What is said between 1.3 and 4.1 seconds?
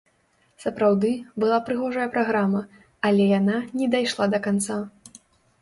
была прыгожая праграма, але яна не